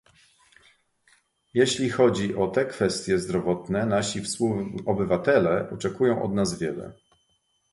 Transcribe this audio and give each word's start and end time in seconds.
Jeśli 1.53 1.89
chodzi 1.89 2.35
o 2.35 2.47
te 2.47 2.65
kwestie 2.65 3.19
zdrowotne 3.19 3.85
nasi 3.85 4.21
współobywatele 4.21 5.69
oczekują 5.73 6.23
od 6.23 6.33
nas 6.33 6.59
wiele 6.59 6.93